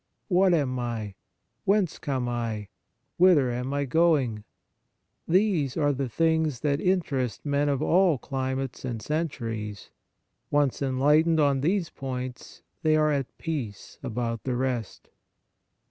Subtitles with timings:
[0.29, 1.13] What am I?
[1.63, 2.69] Whence come I?
[3.17, 4.43] Whither am I going?
[5.27, 9.91] These are the things that interest men of all climates and centuries;
[10.49, 15.11] once enlightened on these points, they are at peace about the rest.